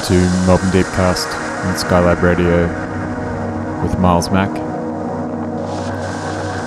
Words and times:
tuned 0.00 0.30
to 0.30 0.46
Melbourne 0.46 0.70
Deepcast 0.70 1.26
on 1.64 1.74
Skylab 1.74 2.22
Radio 2.22 2.66
with 3.82 3.98
Miles 3.98 4.30
Mack. 4.30 4.50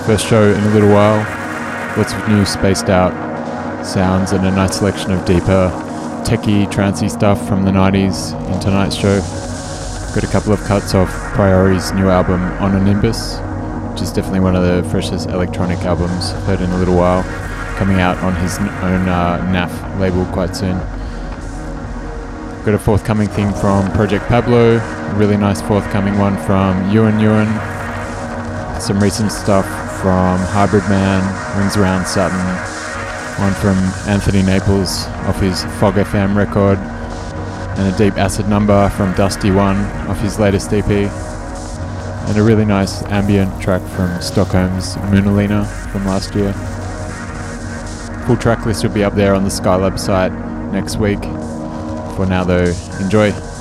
First 0.06 0.26
show 0.26 0.52
in 0.52 0.62
a 0.62 0.70
little 0.70 0.90
while, 0.90 1.18
lots 1.96 2.12
of 2.12 2.28
new 2.28 2.44
spaced 2.44 2.88
out 2.88 3.12
sounds 3.84 4.32
and 4.32 4.44
a 4.46 4.50
nice 4.50 4.78
selection 4.78 5.10
of 5.10 5.24
deeper, 5.24 5.70
techie, 6.24 6.66
trancey 6.66 7.10
stuff 7.10 7.48
from 7.48 7.64
the 7.64 7.70
90s 7.70 8.34
in 8.52 8.60
tonight's 8.60 8.96
show. 8.96 9.20
Got 10.14 10.24
a 10.24 10.32
couple 10.32 10.52
of 10.52 10.60
cuts 10.64 10.94
off 10.94 11.08
Priori's 11.34 11.92
new 11.92 12.08
album 12.08 12.40
On 12.62 12.74
a 12.74 12.82
Nimbus, 12.82 13.38
which 13.92 14.02
is 14.02 14.12
definitely 14.12 14.40
one 14.40 14.54
of 14.54 14.62
the 14.62 14.88
freshest 14.90 15.28
electronic 15.30 15.78
albums 15.80 16.30
I've 16.30 16.44
heard 16.44 16.60
in 16.60 16.70
a 16.70 16.78
little 16.78 16.96
while, 16.96 17.22
coming 17.76 18.00
out 18.00 18.16
on 18.18 18.34
his 18.36 18.58
own 18.58 19.08
uh, 19.08 19.38
NAFF 19.50 19.98
label 19.98 20.24
quite 20.26 20.54
soon. 20.54 20.78
Got 22.64 22.76
a 22.76 22.78
forthcoming 22.78 23.28
thing 23.28 23.52
from 23.52 23.92
Project 23.92 24.24
Pablo, 24.24 24.78
really 25.18 25.36
nice 25.36 25.60
forthcoming 25.60 26.16
one 26.16 26.34
from 26.46 26.90
Ewan 26.90 27.20
Ewan, 27.20 27.46
some 28.80 28.98
recent 29.00 29.30
stuff 29.30 29.66
from 30.00 30.38
Hybrid 30.38 30.82
Man, 30.88 31.20
Rings 31.58 31.76
Around 31.76 32.06
Saturn, 32.06 32.40
one 33.38 33.52
from 33.52 33.76
Anthony 34.10 34.42
Naples 34.42 35.04
off 35.28 35.38
his 35.40 35.62
Fog 35.78 35.96
FM 35.96 36.34
record, 36.34 36.78
and 37.78 37.94
a 37.94 37.98
deep 37.98 38.16
acid 38.16 38.48
number 38.48 38.88
from 38.96 39.12
Dusty 39.12 39.50
One 39.50 39.76
off 40.08 40.20
his 40.20 40.38
latest 40.38 40.72
EP, 40.72 40.88
and 40.88 42.38
a 42.38 42.42
really 42.42 42.64
nice 42.64 43.02
ambient 43.04 43.60
track 43.60 43.82
from 43.90 44.22
Stockholm's 44.22 44.96
Moonalina 45.12 45.66
from 45.92 46.06
last 46.06 46.34
year. 46.34 46.54
Full 48.26 48.38
track 48.38 48.64
list 48.64 48.84
will 48.84 48.94
be 48.94 49.04
up 49.04 49.12
there 49.12 49.34
on 49.34 49.44
the 49.44 49.50
Skylab 49.50 49.98
site 49.98 50.32
next 50.72 50.96
week. 50.96 51.20
For 52.16 52.26
now, 52.26 52.44
though, 52.44 52.72
enjoy. 53.00 53.53